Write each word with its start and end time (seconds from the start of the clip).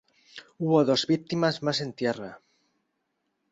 Hubo 0.57 0.83
dos 0.83 1.05
víctimas 1.05 1.61
más 1.61 1.79
en 1.79 1.93
tierra. 1.93 2.41